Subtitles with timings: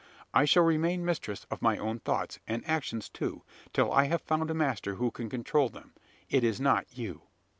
[0.33, 4.49] I shall remain mistress of my own thoughts and actions, too till I have found
[4.49, 5.93] a master who can control them.
[6.27, 7.21] It is not you!"